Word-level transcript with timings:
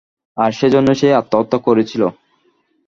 আর 0.37 0.51
সেজন্যই 0.59 0.97
সে 1.01 1.07
আত্মহত্যা 1.13 1.57
করেছিল। 1.67 2.01